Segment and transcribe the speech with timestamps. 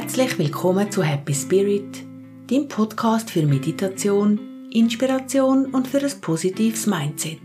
[0.00, 2.06] Herzlich willkommen zu Happy Spirit,
[2.48, 7.42] dem Podcast für Meditation, Inspiration und für ein positives Mindset.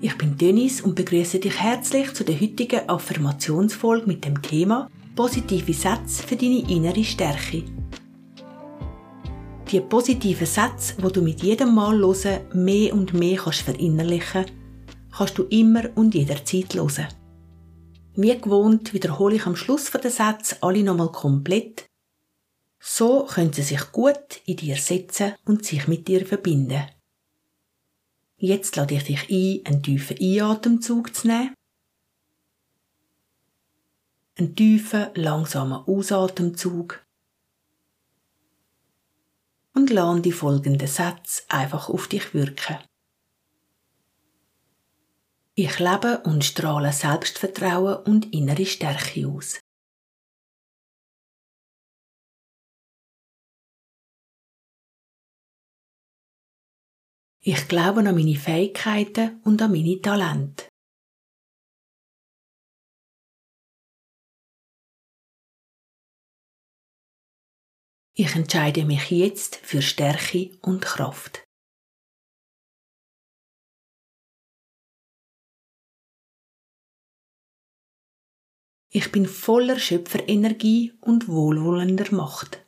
[0.00, 5.72] Ich bin Dennis und begrüße dich herzlich zu der heutigen Affirmationsfolge mit dem Thema Positive
[5.72, 7.64] Sätze für deine innere Stärke.
[9.72, 14.44] Die positiven Sätze, wo du mit jedem Mal hören mehr und mehr kannst verinnerlichen,
[15.10, 17.08] kannst du immer und jederzeit hören.
[18.14, 21.86] Wie gewohnt wiederhole ich am Schluss der Sätze alle nochmal komplett.
[22.78, 26.84] So können sie sich gut in dir setzen und sich mit dir verbinden.
[28.36, 31.54] Jetzt lade ich dich ein, einen tiefen Einatemzug zu nehmen.
[34.36, 37.02] Einen tiefen, langsamen Ausatemzug.
[39.74, 42.78] Und lade die folgenden Sätze einfach auf dich wirken.
[45.54, 49.60] Ich lebe und strahle Selbstvertrauen und innere Stärke aus.
[57.44, 60.68] Ich glaube an meine Fähigkeiten und an meine Talente.
[68.14, 71.44] Ich entscheide mich jetzt für Stärke und Kraft.
[78.94, 82.62] Ich bin voller Schöpferenergie und wohlwollender Macht.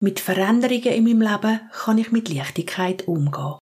[0.00, 3.60] Mit Veränderungen in meinem Leben kann ich mit Leichtigkeit umgehen.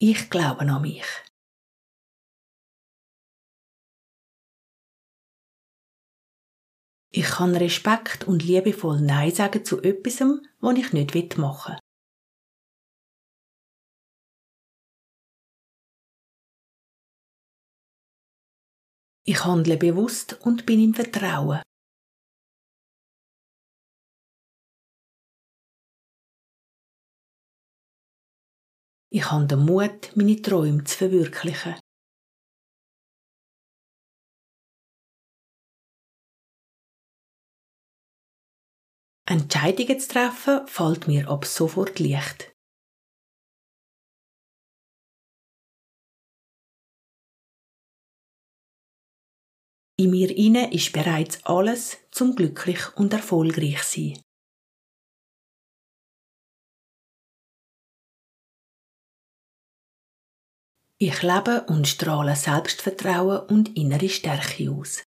[0.00, 1.29] Ich glaube an mich.
[7.12, 10.20] Ich kann Respekt und liebevoll Nein sagen zu etwas,
[10.60, 11.78] was ich nicht machen will.
[19.26, 21.62] Ich handle bewusst und bin im Vertrauen.
[29.12, 31.74] Ich habe den Mut, meine Träume zu verwirklichen.
[39.30, 42.52] Entscheidungen zu treffen fällt mir ab sofort leicht.
[49.96, 54.20] In mir inne ist bereits alles zum glücklich und erfolgreich sein.
[60.98, 65.04] Ich lebe und strahle Selbstvertrauen und innere Stärke aus.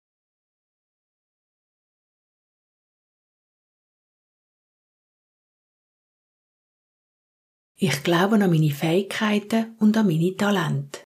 [7.84, 11.02] Ich glaube an meine Fähigkeiten und an meine Talente.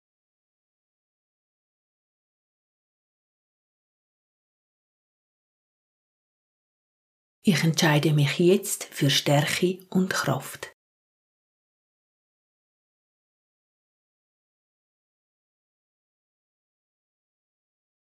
[7.46, 10.74] Ich entscheide mich jetzt für Stärke und Kraft.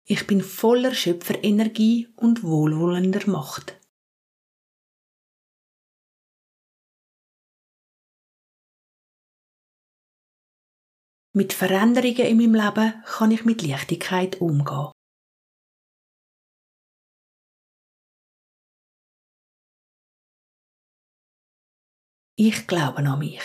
[0.07, 3.82] Ich bin voller Schöpferenergie und wohlwollender Macht.
[11.35, 14.93] Mit Veränderungen in meinem Leben kann ich mit Leichtigkeit umgehen.
[22.37, 23.41] Ich glaube an mich.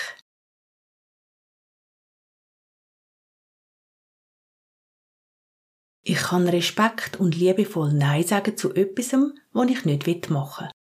[6.04, 9.14] Ich kann Respekt und liebevoll Nein sagen zu etwas,
[9.54, 10.77] was ich nicht machen will.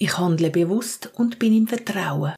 [0.00, 2.36] Ich handle bewusst und bin im Vertrauen.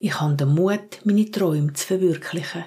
[0.00, 2.64] Ich habe den Mut, meine Träume zu verwirklichen.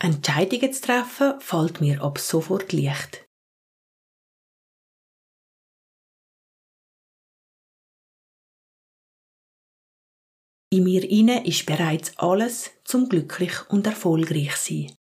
[0.00, 3.27] Entscheidungen zu treffen fällt mir ab sofort leicht.
[10.70, 14.92] In mir inne ist bereits alles zum glücklich und erfolgreich sein.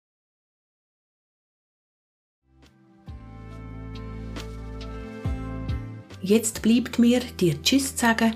[6.21, 8.33] Jetzt bleibt mir, dir Tschüss zu sagen,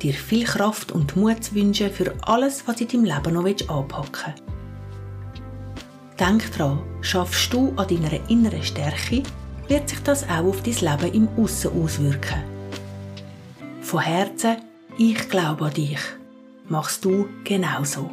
[0.00, 4.32] dir viel Kraft und Mut zu wünschen für alles, was in deinem Leben noch anpacken
[4.34, 4.42] willst.
[6.18, 9.22] Denk dran, schaffst du an deiner inneren Stärke,
[9.68, 12.42] wird sich das auch auf dein Leben im Aussen auswirken.
[13.82, 14.56] Von Herzen,
[14.96, 16.00] ich glaube an dich.
[16.66, 18.10] Machst du genauso.